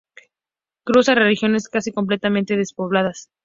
[0.83, 3.27] Cruza regiones casi completamente despobladas.